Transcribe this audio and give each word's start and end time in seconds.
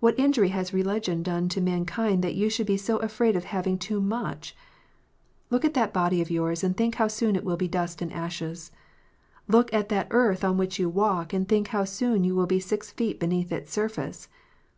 What 0.00 0.18
injury 0.18 0.48
has 0.48 0.72
religion 0.72 1.22
done 1.22 1.50
to 1.50 1.60
mankind, 1.60 2.24
that 2.24 2.34
you 2.34 2.48
should 2.48 2.66
be 2.66 2.78
so 2.78 2.96
afraid 2.96 3.36
of 3.36 3.44
having 3.44 3.76
too 3.76 4.00
much 4.00 4.56
1? 5.48 5.48
Look 5.58 5.62
at 5.66 5.74
that 5.74 5.92
body 5.92 6.22
of 6.22 6.30
yours, 6.30 6.64
and 6.64 6.74
think 6.74 6.94
how 6.94 7.06
soon 7.06 7.36
it 7.36 7.44
will 7.44 7.58
be 7.58 7.68
dust 7.68 8.00
and 8.00 8.10
ashes. 8.10 8.72
Look 9.46 9.70
at 9.74 9.90
that 9.90 10.08
earth 10.10 10.42
on 10.42 10.56
which 10.56 10.78
you 10.78 10.88
walk, 10.88 11.34
and 11.34 11.46
think 11.46 11.68
how 11.68 11.84
soon 11.84 12.24
you 12.24 12.34
will 12.34 12.46
be 12.46 12.60
six 12.60 12.90
feet 12.92 13.20
beneath 13.20 13.52
its 13.52 13.70
surface. 13.70 14.30